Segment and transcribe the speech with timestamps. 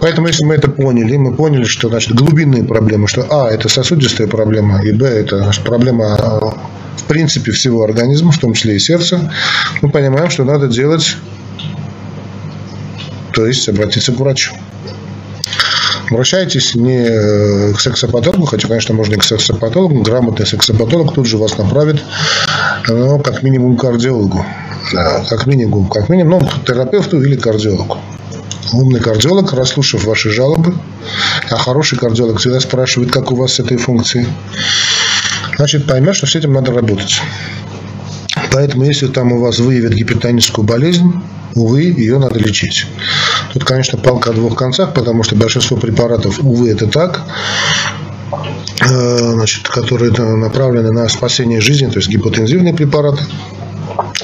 [0.00, 4.26] Поэтому, если мы это поняли, мы поняли, что значит, глубинные проблемы, что А– это сосудистая
[4.26, 6.54] проблема, и Б– это значит, проблема а,
[6.96, 9.32] в принципе всего организма, в том числе и сердца,
[9.80, 11.16] мы понимаем, что надо делать,
[13.32, 14.54] то есть обратиться к врачу.
[16.10, 20.02] Обращайтесь не э, к сексопатологу, хотя, конечно, можно и к сексопатологу.
[20.02, 22.02] Грамотный сексопатолог тут же вас направит,
[22.86, 24.44] но как минимум к кардиологу.
[24.92, 27.96] Да, как минимум, как минимум, ну, терапевту или кардиологу.
[28.72, 30.74] Умный кардиолог, расслушав ваши жалобы,
[31.50, 34.26] а хороший кардиолог всегда спрашивает, как у вас с этой функцией,
[35.56, 37.20] значит, поймет, что с этим надо работать.
[38.52, 41.12] Поэтому, если там у вас выявят гипертоническую болезнь,
[41.54, 42.86] увы, ее надо лечить.
[43.52, 47.22] Тут, конечно, палка о двух концах, потому что большинство препаратов, увы, это так,
[48.80, 53.24] э, значит, которые направлены на спасение жизни, то есть гипотензивные препараты,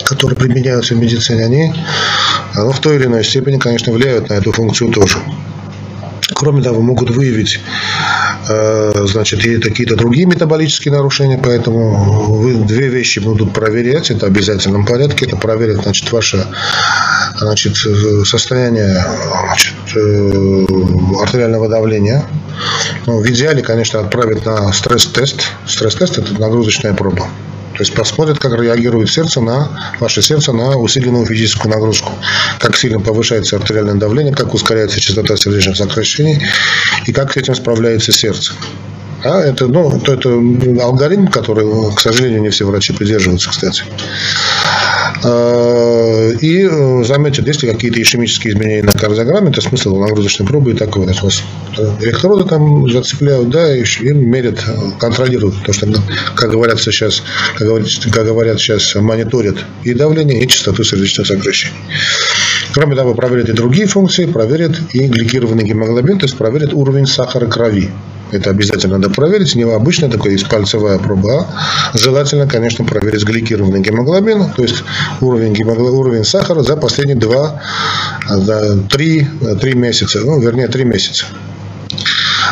[0.08, 1.74] которые применяются в медицине, они
[2.54, 5.18] ну, в той или иной степени, конечно, влияют на эту функцию тоже.
[6.34, 7.60] Кроме того, могут выявить
[8.48, 14.28] э, значит, и какие-то другие метаболические нарушения, поэтому вы две вещи будут проверять, это в
[14.28, 16.46] обязательном порядке, это проверить значит, ваше
[17.38, 17.77] значит,
[18.24, 19.05] состояние
[19.46, 22.24] значит, э, артериального давления.
[23.06, 25.42] Ну, в идеале, конечно, отправить на стресс-тест.
[25.66, 27.28] Стресс-тест– это нагрузочная проба.
[27.78, 32.12] То есть посмотрят, как реагирует сердце на ваше сердце на усиленную физическую нагрузку,
[32.58, 36.44] как сильно повышается артериальное давление, как ускоряется частота сердечных сокращений
[37.06, 38.52] и как с этим справляется сердце.
[39.24, 40.30] А это, ну, это
[40.83, 43.84] алгоритм, который, к сожалению, не все врачи придерживаются, кстати.
[45.24, 50.74] А, и э, заметят, если какие-то ишемические изменения на кардиограмме, это смысл нагрузочной пробы и
[50.74, 51.05] такое.
[51.05, 51.42] Значит, вас
[51.78, 54.64] э, электроды там зацепляют, да, и мерят,
[54.98, 55.56] контролируют.
[55.64, 55.89] То, что,
[56.36, 57.22] как говорят сейчас,
[57.56, 61.74] как говорят, как говорят сейчас, мониторят и давление, и частоту сердечных сокращений.
[62.72, 67.46] Кроме того, проверят и другие функции, проверят и гликированный гемоглобин, то есть проверят уровень сахара
[67.46, 67.91] крови.
[68.30, 69.54] Это обязательно надо проверить.
[69.54, 71.46] Не обычно такое есть пальцевая проба.
[71.94, 74.84] Желательно, конечно, проверить гликированный гемоглобин, то есть
[75.20, 77.62] уровень, гемоглобина, уровень сахара за последние 2,
[78.88, 79.28] 3,
[79.61, 80.20] 3 месяца.
[80.20, 81.24] Ну, вернее, 3 месяца.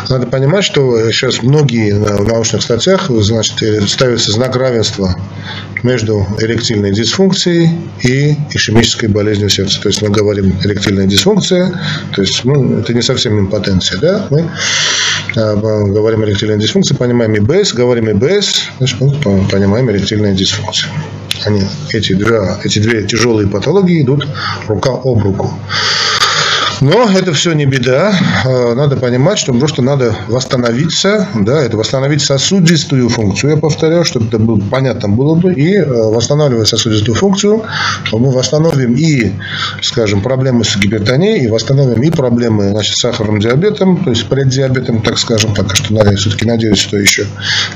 [0.08, 5.14] Надо понимать, что сейчас многие в научных статьях значит, ставится знак равенства
[5.82, 7.70] между эректильной дисфункцией
[8.02, 9.80] и ишемической болезнью сердца.
[9.80, 11.80] То есть мы говорим эректильная дисфункция,
[12.14, 14.26] то есть ну, это не совсем импотенция, да?
[14.30, 14.50] Мы
[15.36, 20.90] а, говорим эректильная дисфункция, понимаем ИБС, говорим ИБС, значит, мы понимаем эректильная дисфункция.
[21.44, 24.26] Они, эти, две, эти две тяжелые патологии идут
[24.68, 25.52] рука об руку.
[26.80, 28.14] Но это все не беда.
[28.44, 34.26] А, надо понимать, что просто надо восстановиться, да, это восстановить сосудистую функцию, я повторяю, чтобы
[34.26, 35.52] это было, понятно было бы.
[35.54, 37.62] И а, восстанавливая сосудистую функцию,
[38.12, 39.32] мы восстановим и,
[39.80, 45.00] скажем, проблемы с гипертонией, и восстановим и проблемы значит, с сахарным диабетом, то есть преддиабетом,
[45.00, 47.26] так скажем, пока что, я все-таки надеюсь, что еще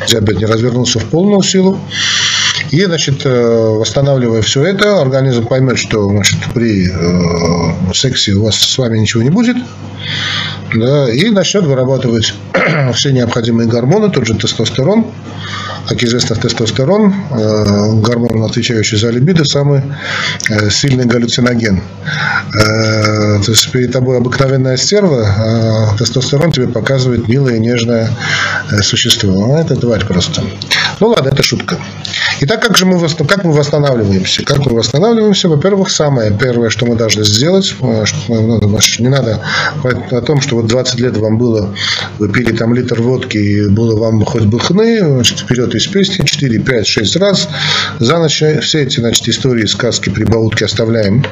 [0.09, 1.78] диабет не развернулся в полную силу.
[2.71, 8.55] И, значит, э, восстанавливая все это, организм поймет, что значит, при э, сексе у вас
[8.55, 9.57] с вами ничего не будет,
[10.73, 12.33] да, и начнет вырабатывать
[12.95, 15.07] все необходимые гормоны, тот же тестостерон,
[15.89, 19.83] как известно, тестостерон, э, гормон, отвечающий за либидо, самый
[20.71, 21.83] сильный галлюциноген.
[22.53, 28.11] То есть перед тобой обыкновенная стерва, а тестостерон тебе показывает милое нежное
[28.83, 29.55] существо.
[29.55, 30.43] А это тварь просто.
[31.01, 31.79] Ну ладно, это шутка.
[32.43, 34.43] Итак, как же мы, как мы восстанавливаемся?
[34.45, 35.51] Как мы восстанавливаемся?
[35.51, 39.43] Во-первых, самое первое, что мы должны сделать, что ну, не надо
[40.11, 41.75] о том, что вот 20 лет вам было,
[42.19, 46.25] вы пили там литр водки, и было вам хоть бы хны, значит, вперед из песни
[46.25, 47.49] 4, 5, 6 раз
[47.99, 48.43] за ночь.
[48.62, 51.22] Все эти значит, истории, сказки, прибаутки оставляем.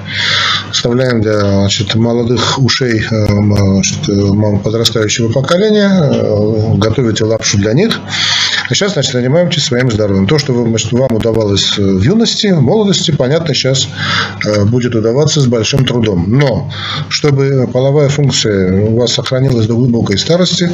[0.71, 5.89] Оставляем для значит, молодых ушей э, значит, подрастающего поколения.
[5.91, 7.99] Э, готовите лапшу для них.
[8.69, 10.27] А сейчас, значит, занимаемся своим здоровьем.
[10.27, 13.89] То, что вам удавалось в юности, в молодости, понятно, сейчас
[14.45, 16.27] э, будет удаваться с большим трудом.
[16.29, 16.71] Но,
[17.09, 20.71] чтобы половая функция у вас сохранилась до глубокой старости,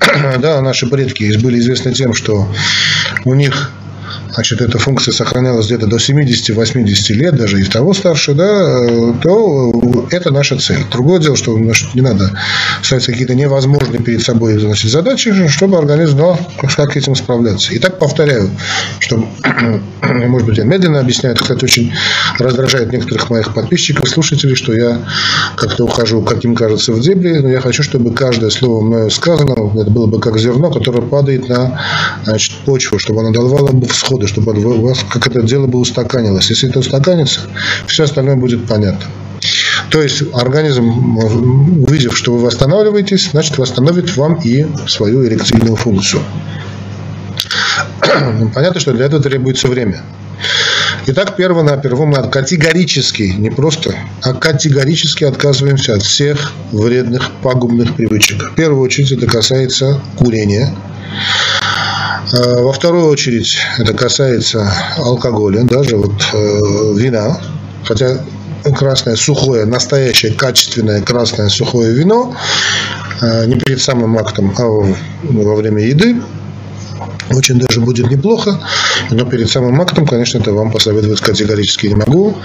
[0.38, 2.46] да, наши предки были известны тем, что
[3.24, 3.72] у них
[4.34, 8.86] значит, эта функция сохранялась где-то до 70-80 лет, даже и того старше, да,
[9.22, 9.72] то
[10.10, 10.84] это наша цель.
[10.90, 12.30] Другое дело, что значит, не надо
[12.82, 17.70] ставить какие-то невозможные перед собой значит, задачи, чтобы организм знал, как этим справляться.
[17.72, 18.50] Итак, повторяю,
[18.98, 19.26] что,
[20.02, 21.92] может быть, я медленно объясняю, это, кстати, очень
[22.38, 24.98] раздражает некоторых моих подписчиков, слушателей, что я
[25.56, 29.52] как-то ухожу, как им кажется, в дебри, но я хочу, чтобы каждое слово мною сказано,
[29.52, 31.80] это было бы как зерно, которое падает на
[32.24, 35.78] значит, почву, чтобы оно давало бы всход года, чтобы у вас как это дело бы
[35.78, 36.50] устаканилось.
[36.50, 37.40] Если это устаканится,
[37.86, 39.06] все остальное будет понятно.
[39.90, 46.22] То есть организм, увидев, что вы восстанавливаетесь, значит восстановит вам и свою эректильную функцию.
[48.54, 50.02] Понятно, что для этого требуется время.
[51.06, 58.52] Итак, перво-наперво мы категорически, не просто, а категорически отказываемся от всех вредных, пагубных привычек.
[58.52, 60.72] В первую очередь это касается курения.
[62.32, 66.36] А, во вторую очередь это касается алкоголя, даже вот э,
[66.96, 67.38] вина.
[67.84, 68.24] Хотя
[68.74, 72.34] красное сухое, настоящее качественное красное сухое вино
[73.20, 76.22] э, не перед самым актом, а во время еды
[77.30, 78.60] очень даже будет неплохо,
[79.10, 82.36] но перед самым актом, конечно, это вам посоветовать категорически не могу.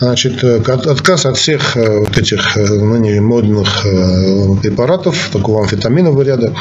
[0.00, 3.82] Значит, э, отказ от всех э, вот этих э, ныне модных
[4.62, 6.54] препаратов, такого амфетаминового ряда,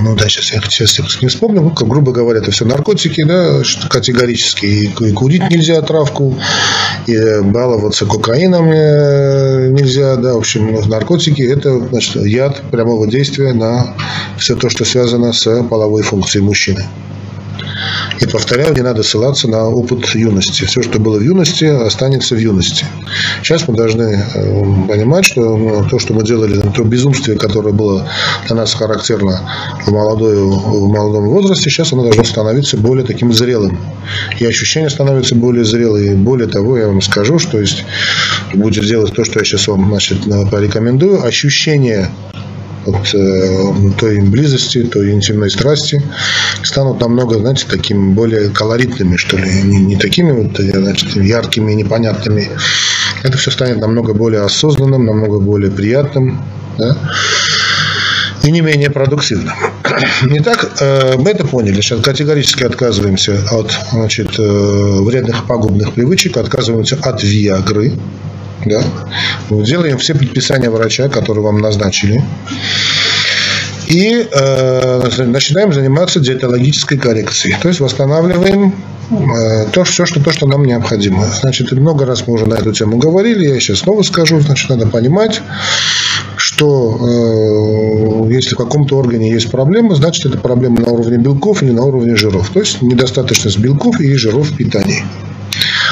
[0.00, 3.62] ну да, сейчас я сейчас не вспомню, ну, как, грубо говоря, это все наркотики, да,
[3.88, 4.66] категорически.
[4.66, 6.36] И, и курить нельзя травку,
[7.06, 13.94] и баловаться кокаином нельзя, да, в общем, наркотики– это, значит, яд прямого действия на
[14.38, 16.84] все то, что связано с половой функцией мужчины.
[18.20, 20.64] И повторяю, не надо ссылаться на опыт юности.
[20.64, 22.86] Все, что было в юности, останется в юности.
[23.42, 28.08] Сейчас мы должны э, понимать, что ну, то, что мы делали, то безумствие, которое было
[28.46, 29.40] для нас характерно
[29.84, 33.78] в, молодой, в молодом возрасте, сейчас оно должно становиться более таким зрелым.
[34.38, 36.14] И ощущения становятся более зрелые.
[36.14, 37.84] Более того, я вам скажу, что есть,
[38.54, 40.18] будет делать то, что я сейчас вам значит,
[40.50, 41.24] порекомендую.
[41.24, 42.10] Ощущение
[42.86, 46.02] от э, той близости, той интимной страсти
[46.62, 51.72] станут намного, знаете, такими более колоритными, что ли, не, не такими вот, э, значит, яркими,
[51.72, 52.50] непонятными.
[53.22, 56.42] Это все станет намного более осознанным, намного более приятным,
[56.78, 56.96] да?
[58.42, 59.54] и не менее продуктивным.
[60.22, 61.80] Итак, э, мы это поняли.
[61.80, 67.92] Сейчас категорически отказываемся от значит, вредных пагубных привычек, отказываемся от виагры,
[68.64, 68.82] да?
[69.50, 72.22] Делаем все предписания врача, которые вам назначили.
[73.86, 77.56] И э, начинаем заниматься диетологической коррекцией.
[77.60, 78.74] То есть восстанавливаем
[79.10, 81.26] э, то, все, что, то, что нам необходимо.
[81.26, 84.40] Значит, много раз мы уже на эту тему говорили, я сейчас снова скажу.
[84.40, 85.42] Значит, надо понимать,
[86.36, 91.70] что э, если в каком-то органе есть проблема, значит, это проблема на уровне белков или
[91.70, 92.48] на уровне жиров.
[92.50, 95.04] То есть недостаточность белков и жиров в питании.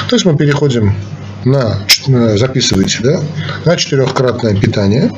[0.09, 0.95] То есть мы переходим
[1.45, 1.79] на,
[2.37, 3.21] записывайте, да,
[3.65, 5.11] на четырехкратное питание.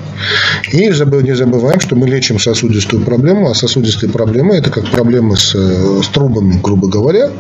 [0.72, 5.54] И не забываем, что мы лечим сосудистую проблему, а сосудистые проблемы– это как проблемы с,
[5.54, 7.30] с трубами, грубо говоря.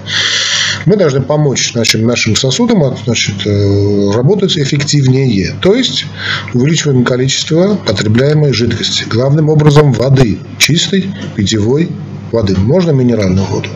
[0.86, 5.54] Мы должны помочь нашим, нашим сосудам значит, э, работать эффективнее.
[5.62, 6.04] То есть
[6.52, 9.04] увеличиваем количество потребляемой жидкости.
[9.04, 11.90] Главным образом воды, чистой питьевой
[12.34, 12.54] воды.
[12.56, 13.68] Можно минеральную воду.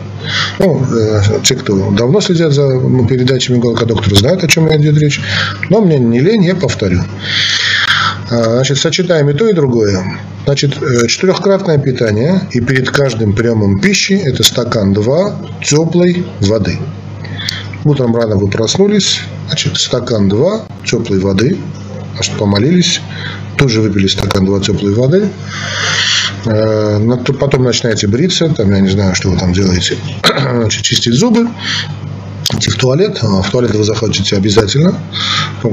[0.59, 2.67] Ну, э, те, кто давно следят за
[3.07, 5.21] передачами «Голка доктора», знают, о чем идет речь.
[5.69, 7.01] Но мне не лень, я повторю.
[8.29, 10.03] А, значит, сочетаем и то, и другое.
[10.45, 16.79] Значит, э, четырехкратное питание, и перед каждым приемом пищи это стакан 2 теплой воды.
[17.85, 21.57] Утром рано вы проснулись, значит, стакан 2 теплой воды,
[22.15, 23.01] значит, помолились,
[23.57, 25.29] тоже выпили стакан 2 теплой воды,
[26.43, 29.97] потом начинаете бриться, там, я не знаю, что вы там делаете,
[30.69, 31.47] чистить зубы,
[32.53, 33.19] идти в туалет.
[33.21, 34.95] А в туалет вы заходите обязательно.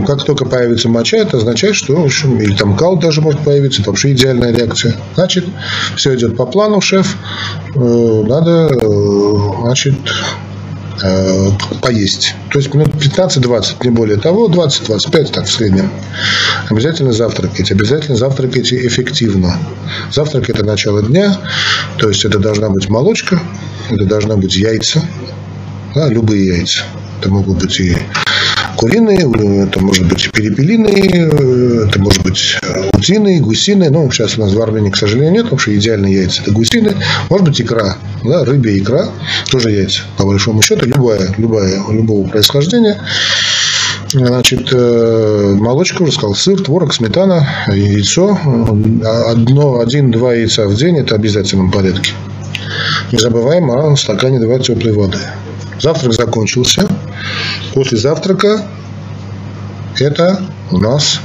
[0.07, 3.83] Как только появится моча, это означает, что, в общем, или там кал даже может появиться,
[3.83, 4.97] это вообще идеальная реакция.
[5.15, 5.45] Значит,
[5.97, 7.17] все идет по плану, шеф.
[7.75, 9.95] Э, надо, э, значит,
[11.03, 11.51] Э,
[11.83, 12.35] поесть.
[12.51, 15.91] То есть минут 15-20, не более того, 20-25 так в среднем.
[16.71, 17.75] Обязательно завтракайте.
[17.75, 19.59] Обязательно завтракайте эффективно.
[20.11, 21.39] Завтрак– это начало дня,
[21.99, 23.41] то есть это должна быть молочка,
[23.91, 25.03] это должна быть яйца,
[25.95, 26.85] да, любые яйца.
[27.21, 27.97] Это могут быть и
[28.77, 32.59] куриные, это может быть перепелиные, это может быть
[32.95, 33.91] утиные, гусиные.
[33.91, 36.95] Ну, сейчас у нас в Армении, к сожалению, нет, потому что идеальные яйца это гусиные.
[37.31, 39.09] Может быть икра, да, рыбья икра,
[39.51, 43.01] тоже яйца, по большому счету, любая, любая, любого происхождения.
[44.13, 48.39] Значит, э, молочка, уже сказал, сыр, творог, сметана, яйцо.
[49.27, 52.13] Одно, один-два яйца в день– это обязательном порядке.
[53.13, 55.19] Не забываем о стакане 2 теплой воды.
[55.81, 56.89] Завтрак закончился.
[57.75, 58.67] После завтрака
[59.99, 61.21] это у нас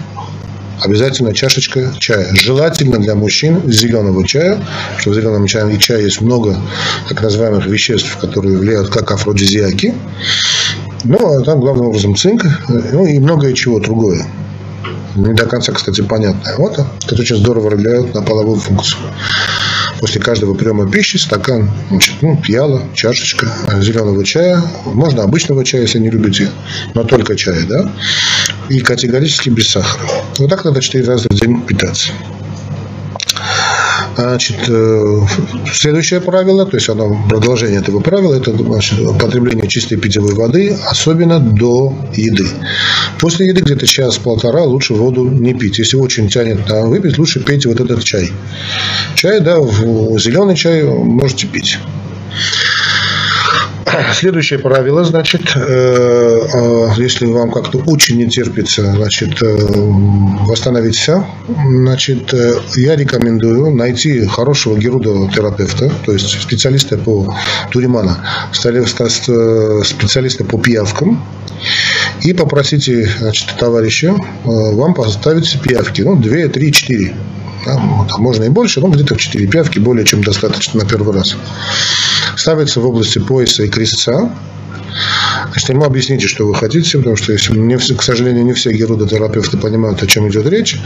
[0.82, 2.34] обязательно чашечка чая.
[2.34, 4.64] Желательно для мужчин зеленого чая,
[4.98, 6.60] что в зеленом чае, чае есть много
[7.08, 9.94] так называемых веществ, которые влияют как афродизиаки.
[11.04, 14.26] Ну, а там главным образом цинк, ну и многое чего другое.
[15.16, 16.56] Не до конца, кстати, понятное.
[16.58, 19.02] Вот, это очень здорово влияет на половую функцию.
[20.02, 23.48] После каждого приема пищи стакан, значит, ну, пьяла, чашечка
[23.80, 26.50] зеленого чая, можно обычного чая, если не любите,
[26.96, 27.90] но только чая, да,
[28.68, 30.04] и категорически без сахара.
[30.40, 32.12] Вот так надо 4 раза в день питаться.
[34.22, 35.22] Значит, э,
[35.74, 41.40] следующее правило, то есть оно продолжение этого правила, это значит, потребление чистой питьевой воды, особенно
[41.40, 42.48] до еды.
[43.20, 45.80] После еды где-то час-полтора лучше воду не пить.
[45.80, 48.30] Если очень тянет на выпить, лучше пейте вот этот чай.
[49.16, 51.80] Чай, да, зеленый чай можете пить.
[54.14, 59.58] Следующее правило, значит, э, э, если вам как-то очень не терпится, значит, э,
[60.46, 62.34] восстановить все, значит,
[62.76, 67.36] я рекомендую найти хорошего герудотерапевта, то есть специалиста по
[67.72, 68.18] туримана,
[68.52, 71.24] специалиста по пиявкам,
[72.22, 77.16] и попросите, значит, товарища вам поставить пиявки, ну, 2, 3, 4.
[77.66, 77.78] Да,
[78.18, 81.36] можно и больше, но где-то в 4 пиявки более чем достаточно на первый раз
[82.36, 84.32] ставится в области пояса и крестца.
[85.52, 89.58] Значит, ему объясните, что вы хотите, потому что, если, не, к сожалению, не все герудотерапевты
[89.58, 90.80] понимают, о чем идет речь,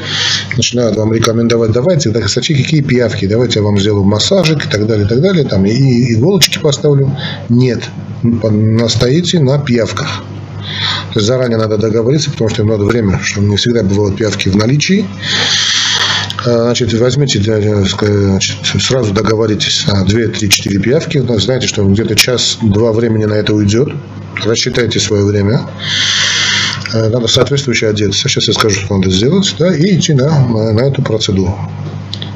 [0.55, 4.85] начинают вам рекомендовать, давайте, так, кстати, какие пиявки, давайте я вам сделаю массажик и так
[4.87, 7.15] далее, и так далее, там, и иголочки поставлю.
[7.49, 7.83] Нет,
[8.21, 10.23] настоите на пиявках.
[11.13, 14.49] То есть заранее надо договориться, потому что им надо время, что не всегда бывают пиявки
[14.49, 15.05] в наличии.
[16.45, 21.23] Э, значит, возьмите, значит, сразу договоритесь на 2, 3, 4 пиявки.
[21.37, 23.89] Знаете, что где-то час-два времени на это уйдет.
[24.43, 25.61] Рассчитайте свое время.
[26.93, 28.29] Э, надо соответствующе одеться.
[28.29, 29.55] Сейчас я скажу, что надо сделать.
[29.57, 31.57] Да, и идти на, на, эту процедуру.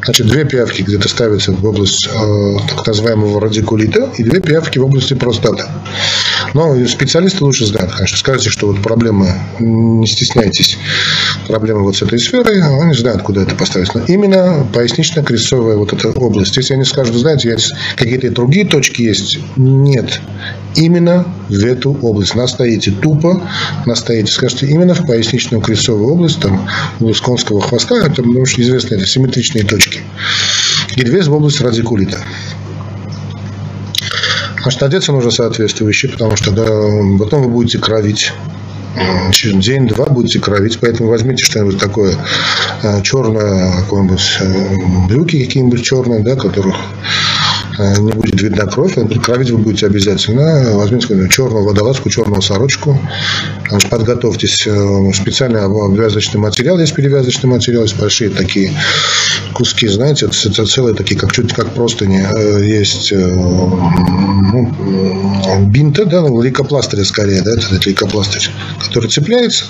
[0.03, 4.85] Значит, две пиявки где-то ставятся в область э, так называемого радикулита и две пиявки в
[4.85, 5.65] области простаты.
[6.53, 8.17] Но специалисты лучше знают, конечно.
[8.17, 10.77] Скажите, что вот проблемы, не стесняйтесь,
[11.47, 13.93] проблемы вот с этой сферой, они знают, куда это поставить.
[13.93, 16.57] Но именно пояснично-крестцовая вот эта область.
[16.57, 17.57] Если они скажут, знаете,
[17.95, 20.21] какие-то другие точки есть, нет.
[20.75, 22.35] Именно в эту область.
[22.35, 23.41] Настоите тупо,
[23.85, 26.69] настоите, скажите, именно в поясничную крестцовую область, там,
[26.99, 30.01] область конского хвоста, это, потому что известно, это симметричные точки.
[30.95, 32.19] И две в область радикулита.
[34.61, 36.65] Значит, одеться нужно соответствующе, потому что да,
[37.17, 38.33] потом вы будете кровить.
[39.31, 42.15] Через день-два будете кровить, поэтому возьмите что-нибудь такое
[42.81, 46.75] э, черное, какое-нибудь э, брюки какие-нибудь черные, да, которых
[47.79, 50.73] не будет видна кровь, кровить вы будете обязательно.
[50.73, 52.99] Возьмите черную водолазку, черную сорочку.
[53.89, 54.67] Подготовьтесь.
[54.67, 56.77] Э, специальный обвязочный материал.
[56.79, 58.73] Есть перевязочный материал, есть большие такие
[59.53, 62.21] куски, знаете, это целые такие, как чуть как простыни.
[62.21, 63.13] Э, есть
[64.51, 64.71] ну,
[65.67, 68.49] бинты, да, ну, лейкопластырь скорее, да, это лейкопластырь,
[68.85, 69.65] который цепляется.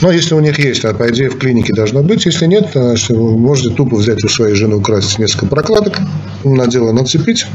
[0.00, 2.94] Но если у них есть, а по идее в клинике должно быть, если нет, то
[3.10, 5.98] можете тупо взять у своей жены украсть несколько прокладок,
[6.44, 7.46] на дело нацепить.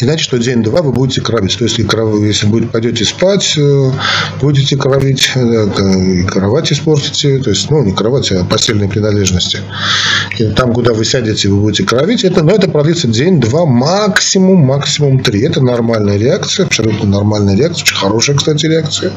[0.00, 1.58] И значит, что день-два вы будете кровить.
[1.58, 3.90] То есть, если, если будет, пойдете спать, э,
[4.40, 7.38] будете кровить, э, и кровать испортите.
[7.38, 9.58] То есть, ну, не кровать, а постельные принадлежности.
[10.38, 12.22] И там, куда вы сядете, вы будете кровить.
[12.22, 15.42] Это, но это продлится день-два, максимум, максимум три.
[15.42, 17.82] Это нормальная реакция, абсолютно нормальная реакция.
[17.82, 19.12] Очень хорошая, кстати, реакция.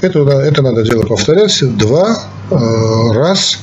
[0.00, 2.18] Это, это надо дело повторять два
[2.50, 3.58] э, раз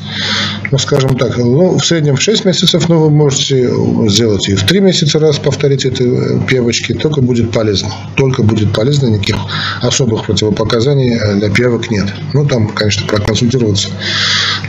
[0.71, 3.71] ну, скажем так, ну, в среднем в 6 месяцев, но вы можете
[4.07, 7.89] сделать и в 3 месяца раз повторить эти э, певочки, только будет полезно.
[8.15, 9.37] Только будет полезно, никаких
[9.81, 12.07] особых противопоказаний э, для певок нет.
[12.33, 13.89] Ну, там, конечно, проконсультироваться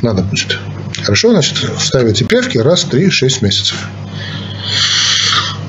[0.03, 0.59] надо будет.
[1.03, 3.77] Хорошо, значит, ставите певки раз в 3-6 месяцев.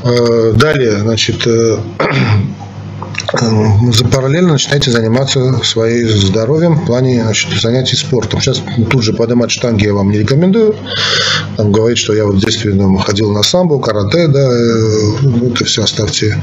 [0.04, 1.46] Далее, значит,
[3.32, 8.42] параллельно начинаете заниматься своим здоровьем в плане значит, занятий спортом.
[8.42, 10.76] Сейчас тут же поднимать штанги я вам не рекомендую.
[11.58, 14.50] Там говорит, что я вот в детстве там, ходил на самбо, карате, да,
[15.48, 16.42] это все оставьте.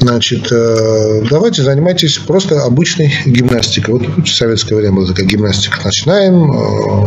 [0.00, 3.94] Значит, э, давайте занимайтесь просто обычной гимнастикой.
[3.94, 5.80] Вот в советское время была такая гимнастика.
[5.84, 6.52] Начинаем.
[6.52, 7.06] Э,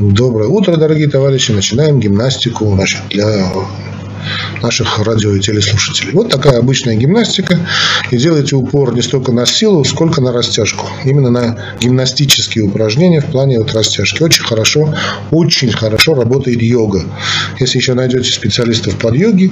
[0.00, 1.52] доброе утро, дорогие товарищи.
[1.52, 3.46] Начинаем гимнастику значит, для
[4.62, 6.12] наших радио и телеслушателей.
[6.12, 7.58] Вот такая обычная гимнастика.
[8.10, 10.86] И делайте упор не столько на силу, сколько на растяжку.
[11.04, 14.22] Именно на гимнастические упражнения в плане вот растяжки.
[14.22, 14.94] Очень хорошо,
[15.30, 17.04] очень хорошо работает йога.
[17.58, 19.50] Если еще найдете специалистов под йоги,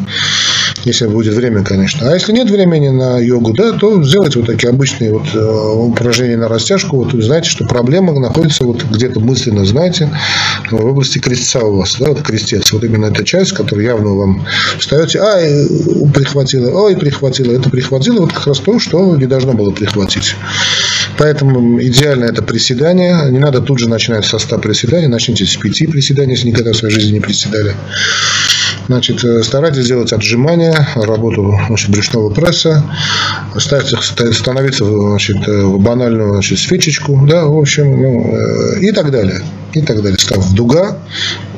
[0.85, 2.11] если будет время, конечно.
[2.11, 6.37] А если нет времени на йогу, да, то сделайте вот такие обычные вот э, упражнения
[6.37, 7.05] на растяжку.
[7.05, 10.11] Вот знаете, что проблема находится вот где-то мысленно, знаете,
[10.71, 14.47] в области крестца у вас, да, вот крестец, вот именно эта часть, которую явно вам
[15.07, 19.71] встаете, а, прихватило, ой, прихватило, это прихватило, вот как раз то, что не должно было
[19.71, 20.35] прихватить.
[21.17, 23.31] Поэтому идеально это приседание.
[23.31, 25.09] Не надо тут же начинать со 100 приседаний.
[25.09, 27.75] Начните с 5 приседаний, если никогда в своей жизни не приседали.
[28.87, 32.85] Значит, э, старайтесь делать отжимания, работу значит, брюшного пресса,
[33.59, 33.97] ставьте,
[34.33, 39.43] становиться значит, э, в банальную значит, свечечку, да, в общем, ну, э, и так далее.
[39.75, 40.19] И так далее.
[40.19, 40.97] Став дуга.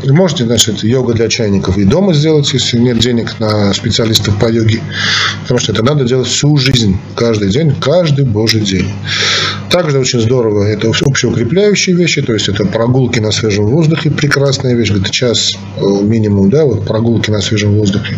[0.04, 4.80] Можете, значит, йога для чайников и дома сделать, если нет денег на специалистов по йоге.
[5.42, 8.90] Потому что это надо делать всю жизнь, каждый день, каждый божий день.
[9.70, 14.90] Также очень здорово, это общеукрепляющие вещи, то есть это прогулки на свежем воздухе, прекрасная вещь,
[14.90, 18.16] где-то час минимум, да, вот прогулки на свежем воздухе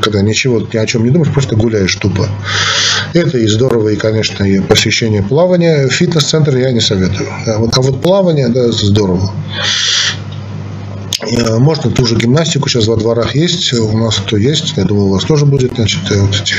[0.00, 2.28] когда ничего ни о чем не думаешь, просто гуляешь тупо.
[3.14, 5.88] Это и здорово, и, конечно, и посещение плавания.
[5.88, 7.28] Фитнес-центр я не советую.
[7.46, 9.32] А вот, а вот плавание, да, здорово.
[11.20, 15.06] Э, можно ту же гимнастику, сейчас во дворах есть, у нас это есть, я думаю,
[15.06, 16.54] у вас тоже будет, значит, э, вот эти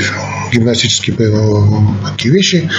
[0.52, 2.70] гимнастические э, такие вещи.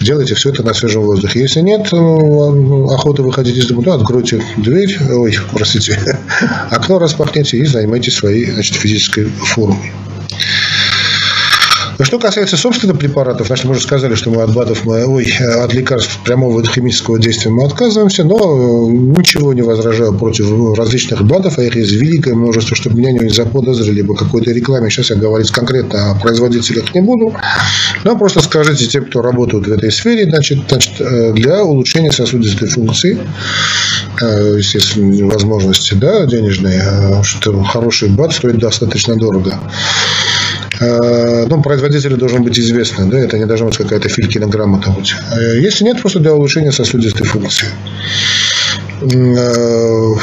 [0.00, 1.40] Делайте все это на свежем воздухе.
[1.40, 5.98] Если нет охоты выходить из дома, то откройте дверь, ой, простите,
[6.70, 9.92] окно распахните и займайтесь своей значит, физической формой.
[12.02, 15.72] Что касается собственных препаратов, значит, мы уже сказали, что мы от БАДов, мы, ой, от
[15.72, 21.76] лекарств прямого химического действия мы отказываемся, но ничего не возражаю против различных БАДов, а их
[21.76, 24.90] есть великое множество, чтобы меня не заподозрили по какой-то рекламе.
[24.90, 27.34] Сейчас я говорить конкретно о производителях не буду,
[28.04, 33.18] но просто скажите тем, кто работает в этой сфере, значит, значит для улучшения сосудистой функции,
[34.20, 39.58] э, естественно, возможности да, денежные, э, что хороший БАД стоит достаточно дорого.
[40.82, 44.94] Э, ну, производителю должен быть известно, да, это не должна быть какая-то филькина грамота.
[45.36, 47.68] Э, если нет, просто для улучшения сосудистой функции.
[49.02, 50.14] Э,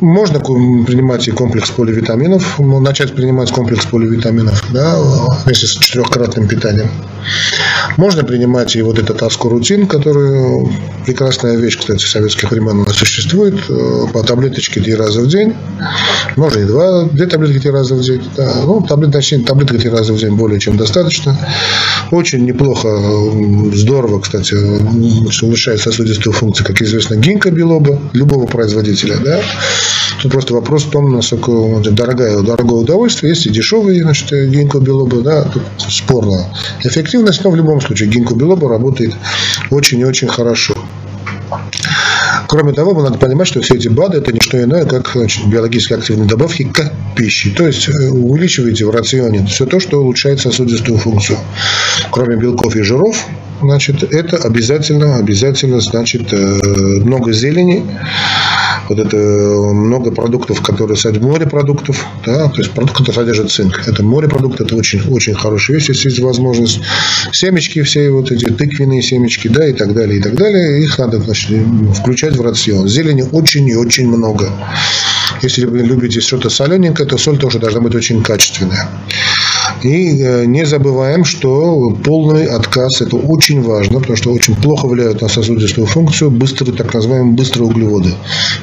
[0.00, 4.98] можно принимать и комплекс поливитаминов, начать принимать комплекс поливитаминов да,
[5.44, 6.90] вместе с четырехкратным питанием.
[7.96, 10.68] Можно принимать и вот этот аскорутин, который
[11.04, 15.54] прекрасная вещь, кстати, советских времен у нас существует, э, по таблеточке три раза в день.
[16.36, 18.22] Можно и два, две таблетки три раза в день.
[18.36, 18.54] Да.
[18.64, 21.38] Ну, таблет, точнее, таблетка три раза в день более чем достаточно.
[22.10, 22.88] Очень неплохо,
[23.74, 24.54] здорово, кстати,
[25.44, 29.16] улучшает сосудистую функцию, как известно, гинка белоба любого производителя.
[29.16, 29.40] Да?
[30.22, 33.30] Тут просто вопрос в том, насколько дорогое, дорогое удовольствие.
[33.30, 36.46] Есть и дешевые значит, гинко белоба, да, тут спорно
[36.82, 39.14] эффективность, но в любом случае гинко белоба работает
[39.70, 40.74] очень и очень хорошо.
[42.48, 45.94] Кроме того, надо понимать, что все эти БАДы это не что иное, как значит, биологически
[45.94, 47.50] активные добавки к пище.
[47.50, 51.38] То есть э, увеличиваете в рационе все то, что улучшает сосудистую функцию.
[52.10, 53.16] Кроме белков и жиров,
[53.60, 57.84] значит, это обязательно, обязательно, значит, э, много зелени,
[58.88, 63.86] вот это э, много продуктов, которые содержат морепродуктов, да, то есть продукты, которые содержат цинк.
[63.86, 66.80] Это морепродукты, это очень, очень хорошая вещь, если есть возможность.
[67.32, 71.18] Семечки все вот эти тыквенные семечки, да, и так далее, и так далее, их надо,
[71.20, 71.50] значит,
[71.96, 72.88] включать в рацион.
[72.88, 74.50] Зелени очень и очень много.
[75.42, 78.88] Если вы любите что-то солененькое, то соль тоже должна быть очень качественная.
[79.82, 85.20] И э, не забываем, что полный отказ– это очень важно, потому что очень плохо влияют
[85.20, 88.14] на сосудистую функцию быстрые, так называемые быстрые углеводы.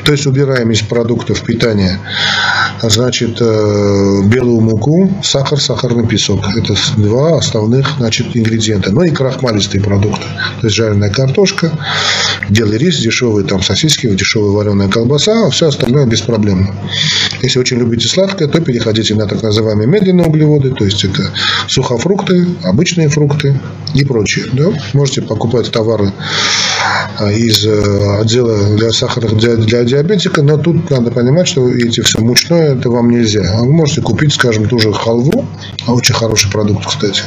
[0.05, 1.99] То есть убираем из продуктов питания
[2.81, 6.39] значит, э, белую муку, сахар, сахарный песок.
[6.55, 8.91] Это два основных значит, ингредиента.
[8.91, 10.25] Ну и крахмалистые продукты.
[10.61, 11.71] То есть жареная картошка,
[12.49, 16.73] белый рис, дешевые там сосиски, дешевая вареная колбаса, а все остальное беспроблемно.
[17.41, 21.31] Если очень любите сладкое, то переходите на так называемые медленные углеводы, то есть это
[21.67, 23.59] сухофрукты, обычные фрукты
[23.93, 24.45] и прочее.
[24.53, 24.65] Да?
[24.93, 26.11] Можете покупать товары
[27.31, 32.19] из э, отдела для сахарных для, для диабетика, но тут надо понимать, что эти все
[32.19, 33.57] мучное это вам нельзя.
[33.59, 35.45] Вы можете купить, скажем, ту же халву,
[35.85, 37.23] а очень хороший продукт, кстати,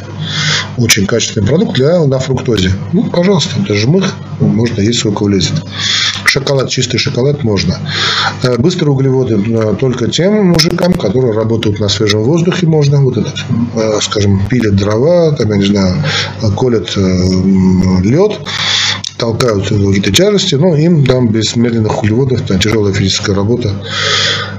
[0.76, 2.72] очень качественный продукт для на фруктозе.
[2.92, 5.62] Ну, пожалуйста, это жмых, можно есть сколько влезет.
[6.24, 7.78] Шоколад, чистый шоколад можно.
[8.42, 13.00] Э, быстрые углеводы э, только тем мужикам, которые работают на свежем воздухе, можно.
[13.00, 13.36] Вот этот,
[14.02, 16.04] скажем, пилят дрова, там, я не знаю,
[16.56, 18.40] колят лед
[19.18, 23.72] толкают какие-то тяжести, но им там без медленных углеводов, там тяжелая физическая работа.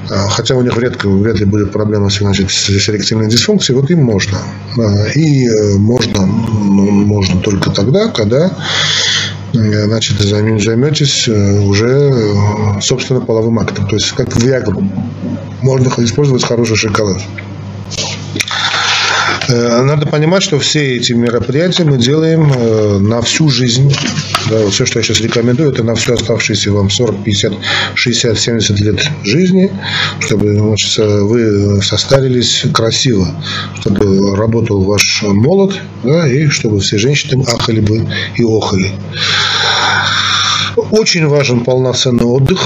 [0.10, 4.04] А, хотя у них редко, вряд ли будет проблема значит, с эректильной дисфункцией, вот им
[4.04, 4.40] можно.
[4.78, 8.52] А, и э, можно, ну, можно только тогда, когда
[9.54, 12.14] э, значит, займетесь э, уже,
[12.82, 13.88] собственно, половым актом.
[13.88, 14.84] То есть, как в Ягру.
[15.62, 17.22] Можно использовать хороший шоколад.
[19.48, 23.94] Э, надо понимать, что все эти мероприятия мы делаем э, на всю жизнь.
[24.50, 27.54] Да, вот все, что я сейчас рекомендую, это на всю оставшиеся вам 40, 50,
[27.96, 29.72] 60, 70 лет жизни,
[30.20, 33.28] чтобы значит, вы состарились красиво,
[33.80, 38.92] чтобы работал ваш молот, да, и чтобы все женщины ахали бы и охали.
[40.92, 42.60] Очень важен полноценный отдых.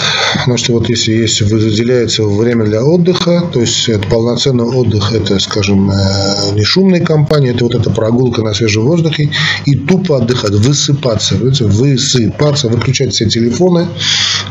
[0.46, 5.90] Значит, вот если есть, выделяется время для отдыха, то есть это полноценный отдых, это, скажем,
[5.90, 9.32] э, не шумные компании, это вот эта прогулка на свежем воздухе
[9.66, 13.88] и тупо отдыхать, высыпаться, высыпаться, выключать все телефоны,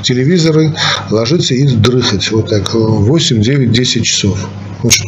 [0.02, 0.74] телевизоры,
[1.10, 2.30] ложиться и дрыхать.
[2.30, 4.38] Вот так 8, 9, 10 часов.
[4.80, 5.06] Значит,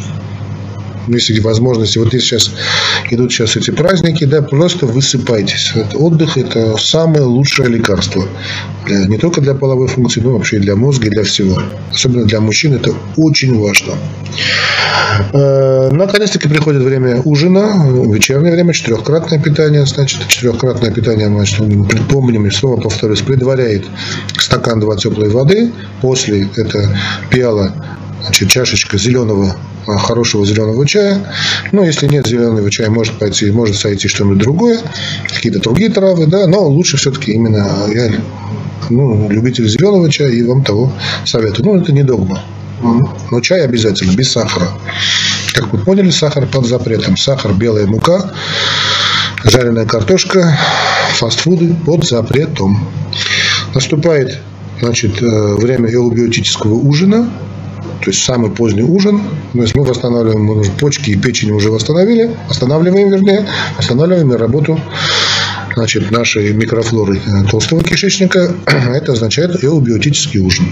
[1.07, 2.51] если возможности, вот если сейчас
[3.09, 5.71] идут сейчас эти праздники, да, просто высыпайтесь.
[5.75, 8.25] Это отдых– это самое лучшее лекарство.
[8.85, 11.61] Для, не только для половой функции, но вообще и для мозга, и для всего.
[11.91, 13.93] Особенно для мужчин это очень важно.
[15.33, 19.85] Э, наконец-таки приходит время ужина, вечернее время, четырехкратное питание.
[19.85, 21.59] Значит, четырехкратное питание, значит,
[22.09, 23.85] помним, снова повторюсь, предваряет
[24.37, 25.71] стакан два теплой воды.
[26.01, 26.97] После это
[27.29, 27.73] пиала
[28.23, 29.55] значит, чашечка зеленого
[29.85, 31.19] хорошего зеленого чая.
[31.71, 34.79] Ну, если нет зеленого чая, может пойти, может сойти что-нибудь другое,
[35.27, 38.11] какие-то другие травы, да, но лучше все-таки именно я
[38.89, 40.91] ну, любитель зеленого чая и вам того
[41.25, 41.65] советую.
[41.65, 42.41] Ну, это не догма.
[43.31, 44.67] Но чай обязательно, без сахара.
[45.53, 47.15] Как вы поняли, сахар под запретом.
[47.15, 48.31] Сахар, белая мука,
[49.43, 50.57] жареная картошка,
[51.15, 52.87] фастфуды под запретом.
[53.73, 54.39] Наступает
[54.81, 57.29] значит, э, время эубиотического ужина
[58.03, 59.21] то есть самый поздний ужин.
[59.53, 64.77] То есть мы восстанавливаем мы почки и печень уже восстановили, восстанавливаем, вернее, восстанавливаем работу
[65.75, 68.53] значит, нашей микрофлоры э, толстого кишечника.
[68.65, 70.67] Это означает эубиотический ужин.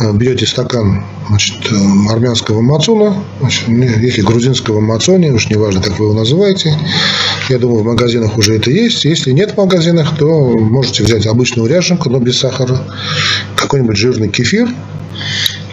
[0.00, 1.76] Э, берете стакан значит, э,
[2.10, 6.76] армянского мацуна, значит, если грузинского мацони, уж неважно, как вы его называете.
[7.48, 9.06] Я думаю, в магазинах уже это есть.
[9.06, 10.26] Если нет в магазинах, то
[10.58, 12.82] можете взять обычную ряженку, но без сахара,
[13.56, 14.68] какой-нибудь жирный кефир,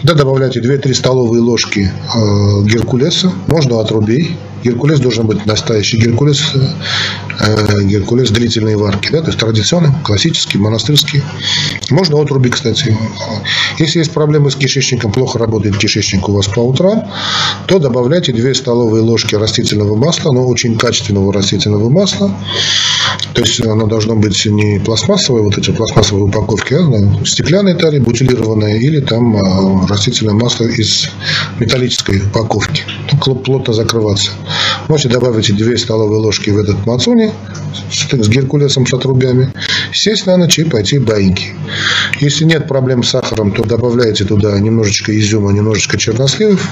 [0.04, 4.38] да, добавляйте 2-3 столовые ложки э, геркулеса, можно отрубей.
[4.64, 6.54] Геркулес должен быть настоящий геркулес,
[7.40, 11.24] э, геркулес длительной варки, да, то есть традиционный, классический, монастырский.
[11.90, 12.96] Можно отруби, кстати.
[13.78, 17.10] Если есть проблемы с кишечником, плохо работает кишечник у вас по утрам,
[17.68, 22.36] то добавляйте 2 столовые ложки растительного масла, но очень качественного растительного масла.
[23.34, 28.78] То есть оно должно быть не пластмассовое, вот эти пластмассовые упаковки, а стеклянной таре, бутилированное,
[28.78, 31.10] или там а, растительное масло из
[31.60, 32.84] металлической упаковки.
[33.44, 34.32] Плотно закрываться.
[34.88, 37.32] Можете добавить 2 столовые ложки в этот мацуни
[37.92, 39.54] с геркулесом, отрубями.
[39.94, 41.54] Сесть на ночь и пойти баиньки.
[42.20, 46.68] Если нет проблем с сахаром, то добавляйте туда немножечко изюма, немножечко черносливов.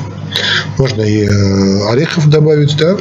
[0.78, 2.98] Можно и э, орехов добавить, да.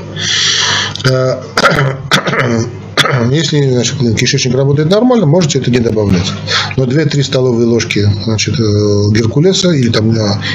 [1.08, 1.42] Э,
[3.30, 6.32] Если значит, кишечник работает нормально, можете это не добавлять.
[6.76, 8.62] Но 2-3 столовые ложки значит, э,
[9.12, 10.14] геркулеса или, там,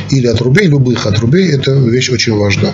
[0.10, 2.74] или отрубей, любых отрубей, это вещь очень важна.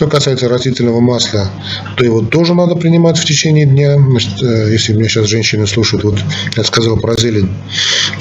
[0.00, 1.50] Что касается растительного масла,
[1.94, 3.96] то его тоже надо принимать в течение дня.
[3.96, 6.18] Э, если меня сейчас женщины слушают, вот
[6.56, 7.50] я сказал про зелень,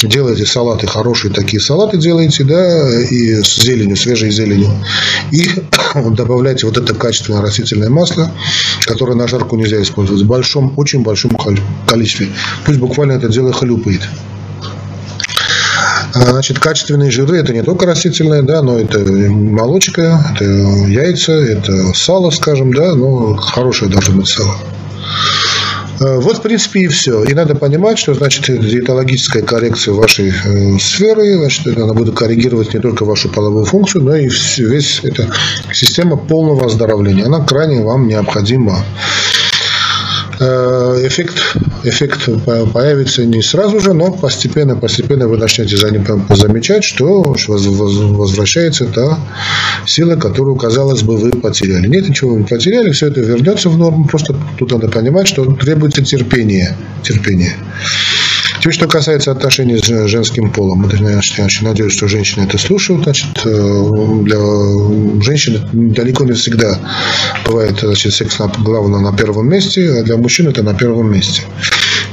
[0.04, 4.74] делайте салаты, хорошие такие салаты делайте, да, и с зеленью, свежей зеленью.
[5.32, 5.48] И
[6.18, 8.30] добавляйте вот это качественное растительное масло,
[8.82, 10.24] которое на жарку нельзя использовать.
[10.24, 11.32] В большом, очень большом
[11.88, 12.28] количестве.
[12.66, 14.02] Пусть буквально это дело хлюпает.
[16.14, 21.94] А, значит, качественные жиры это не только растительные, да, но это молочка, это яйца, это
[21.94, 24.56] сало, скажем, да, но хорошее должно быть сало.
[26.00, 27.24] А, вот, в принципе, и все.
[27.24, 32.80] И надо понимать, что, значит, диетологическая коррекция вашей э, сферы, значит, она будет коррегировать не
[32.80, 35.28] только вашу половую функцию, но и весь эта
[35.74, 37.26] система полного оздоровления.
[37.26, 38.84] Она крайне вам необходима.
[40.40, 42.30] Э, эффект, эффект
[42.72, 49.20] появится не сразу же, но постепенно, постепенно вы начнете замечать, что возвращается та
[49.86, 51.88] сила, которую, казалось бы, вы потеряли.
[51.88, 55.44] Нет, ничего вы не потеряли, все это вернется в норму, просто тут надо понимать, что
[55.46, 56.76] требуется терпение.
[57.04, 57.56] терпение.
[58.60, 63.04] Теперь, что касается отношений с женским полом, значит, я надеюсь, что женщины это слушают.
[63.04, 64.38] Значит, э, для
[65.24, 66.78] женщин далеко не всегда
[67.46, 71.44] бывает значит, секс на, главное на первом месте, а для мужчин это на первом месте.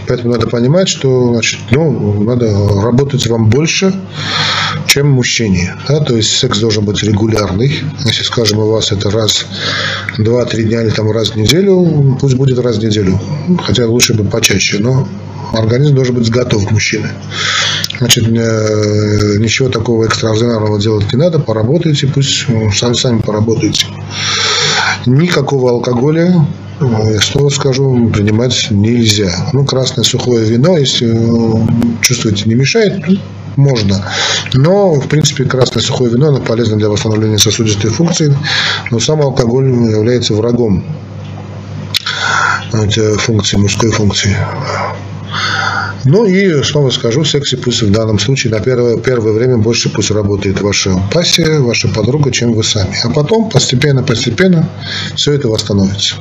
[0.07, 2.47] Поэтому надо понимать, что значит, ну, надо
[2.81, 3.93] работать вам больше,
[4.87, 5.75] чем мужчине.
[5.89, 5.99] Да?
[5.99, 7.81] То есть секс должен быть регулярный.
[8.05, 9.47] Если, скажем, у вас это раз,
[10.17, 13.21] два-три дня или там раз в неделю, пусть будет раз в неделю.
[13.65, 15.09] Хотя лучше бы почаще, но
[15.53, 17.11] организм должен быть готов к мужчине.
[17.99, 23.87] Значит, э, ничего такого экстраординарного делать не надо, поработайте, пусть сами сами поработайте.
[25.07, 26.47] Никакого алкоголя,
[26.81, 29.33] э, снова скажу, принимать нельзя.
[29.53, 31.67] Ну, красное сухое вино, если э,
[32.03, 33.03] чувствуете, не мешает,
[33.57, 34.05] можно.
[34.53, 38.37] Но, в принципе, красное сухое вино, оно полезно для восстановления сосудистой функции,
[38.91, 40.85] но сам алкоголь является врагом
[43.19, 44.37] функции, мужской функции.
[46.05, 50.11] Ну и снова скажу, секси пусть в данном случае на первое, первое время больше пусть
[50.11, 52.97] работает ваша пассия, ваша подруга, чем вы сами.
[53.03, 54.69] А потом постепенно-постепенно
[55.17, 56.15] все это восстановится.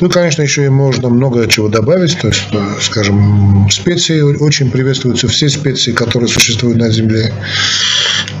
[0.00, 2.18] Ну, конечно, еще и можно много чего добавить.
[2.18, 2.44] То есть,
[2.80, 5.28] скажем, специи очень приветствуются.
[5.28, 7.32] Все специи, которые существуют на Земле.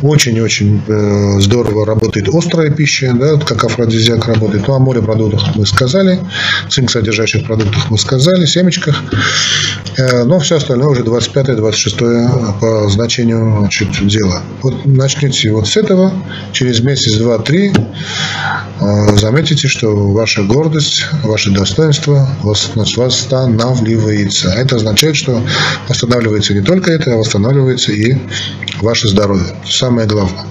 [0.02, 4.66] Очень-очень э, здорово работает острая пища, да, как афродизиак работает.
[4.68, 6.20] Ну, о морепродуктах мы сказали,
[6.68, 9.02] цинк содержащих продуктах мы сказали, семечках.
[9.96, 14.42] Э, но все остальное уже 25-26 по значению значит, дела.
[14.62, 16.12] Вот начните вот с этого,
[16.52, 17.72] через месяц, два, три
[18.80, 24.50] э, заметите, что ваша гордость, ваше достоинство восстанавливается.
[24.50, 25.42] Это означает, что
[25.88, 28.16] восстанавливается не только это, а восстанавливается и
[28.80, 30.44] ваше здоровье самое главное.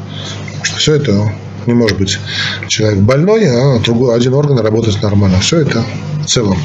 [0.63, 1.33] Что все это
[1.65, 2.19] не может быть
[2.67, 5.39] человек больной, а другой, один орган работает нормально.
[5.39, 5.83] Все это
[6.21, 6.57] в целом.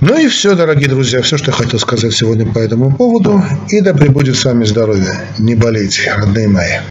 [0.00, 3.42] Ну и все, дорогие друзья, все, что я хотел сказать сегодня по этому поводу.
[3.68, 5.28] И да пребудет с вами здоровье.
[5.38, 6.84] Не болейте, родные мои.